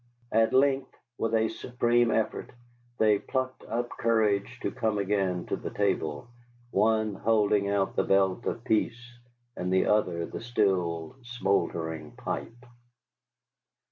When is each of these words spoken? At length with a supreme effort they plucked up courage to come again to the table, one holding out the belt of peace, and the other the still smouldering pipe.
At 0.31 0.51
length 0.51 0.95
with 1.19 1.35
a 1.35 1.47
supreme 1.47 2.09
effort 2.09 2.49
they 2.97 3.19
plucked 3.19 3.63
up 3.65 3.91
courage 3.91 4.59
to 4.63 4.71
come 4.71 4.97
again 4.97 5.45
to 5.45 5.55
the 5.55 5.69
table, 5.69 6.25
one 6.71 7.13
holding 7.13 7.69
out 7.69 7.95
the 7.95 8.03
belt 8.03 8.47
of 8.47 8.63
peace, 8.63 9.19
and 9.55 9.71
the 9.71 9.85
other 9.85 10.25
the 10.25 10.41
still 10.41 11.17
smouldering 11.21 12.13
pipe. 12.13 12.65